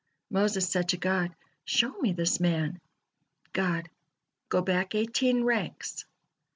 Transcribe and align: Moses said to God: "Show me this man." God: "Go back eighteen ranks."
Moses 0.31 0.67
said 0.67 0.89
to 0.89 0.97
God: 0.97 1.35
"Show 1.63 1.91
me 1.99 2.11
this 2.11 2.39
man." 2.39 2.81
God: 3.53 3.87
"Go 4.49 4.63
back 4.63 4.95
eighteen 4.95 5.43
ranks." 5.43 6.05